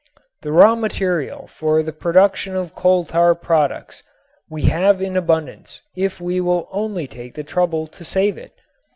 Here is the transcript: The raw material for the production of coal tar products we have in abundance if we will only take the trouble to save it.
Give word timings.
The 0.41 0.51
raw 0.51 0.73
material 0.73 1.45
for 1.45 1.83
the 1.83 1.93
production 1.93 2.55
of 2.55 2.73
coal 2.73 3.05
tar 3.05 3.35
products 3.35 4.01
we 4.49 4.63
have 4.63 4.99
in 4.99 5.15
abundance 5.15 5.83
if 5.95 6.19
we 6.19 6.41
will 6.41 6.67
only 6.71 7.05
take 7.05 7.35
the 7.35 7.43
trouble 7.43 7.85
to 7.85 8.03
save 8.03 8.35
it. 8.35 8.53